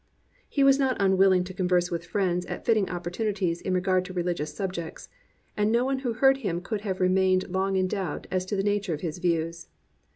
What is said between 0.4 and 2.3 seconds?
He was not imwilling to converse with